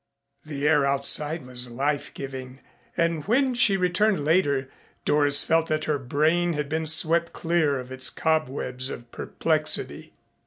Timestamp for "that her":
5.67-5.99